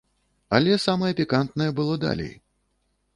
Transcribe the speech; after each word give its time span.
Але 0.59 0.77
самае 0.85 1.11
пікантнае 1.19 1.67
было 1.81 1.93
далей. 2.07 2.33